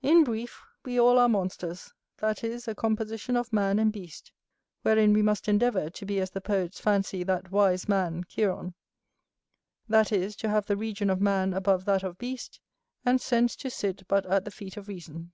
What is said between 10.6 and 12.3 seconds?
the region of man above that of